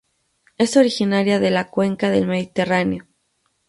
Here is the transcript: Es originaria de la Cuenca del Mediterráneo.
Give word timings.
Es 0.57 0.77
originaria 0.77 1.39
de 1.39 1.51
la 1.51 1.69
Cuenca 1.69 2.09
del 2.09 2.25
Mediterráneo. 2.25 3.05